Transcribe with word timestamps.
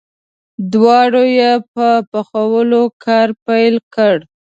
دواړو 0.73 1.23
یې 1.37 1.51
په 1.73 1.87
پخولو 2.11 2.81
کار 3.05 3.27
پیل 3.45 3.75
کړ. 3.95 4.15